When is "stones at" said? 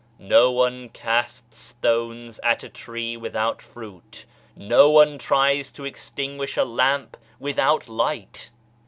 1.59-2.63